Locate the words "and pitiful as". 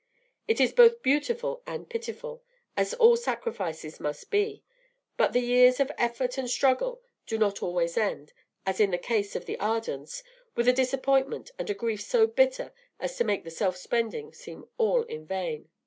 1.67-2.95